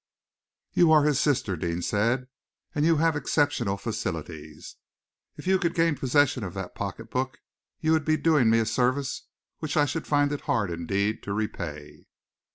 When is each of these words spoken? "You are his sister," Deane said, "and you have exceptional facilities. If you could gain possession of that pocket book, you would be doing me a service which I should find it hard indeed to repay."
"You 0.73 0.91
are 0.91 1.03
his 1.03 1.19
sister," 1.19 1.55
Deane 1.55 1.83
said, 1.83 2.25
"and 2.73 2.87
you 2.87 2.95
have 2.97 3.15
exceptional 3.15 3.77
facilities. 3.77 4.77
If 5.37 5.45
you 5.45 5.59
could 5.59 5.75
gain 5.75 5.95
possession 5.95 6.43
of 6.43 6.55
that 6.55 6.73
pocket 6.73 7.11
book, 7.11 7.37
you 7.81 7.91
would 7.91 8.05
be 8.05 8.17
doing 8.17 8.49
me 8.49 8.57
a 8.57 8.65
service 8.65 9.27
which 9.59 9.77
I 9.77 9.85
should 9.85 10.07
find 10.07 10.31
it 10.31 10.41
hard 10.49 10.71
indeed 10.71 11.21
to 11.21 11.33
repay." 11.33 12.07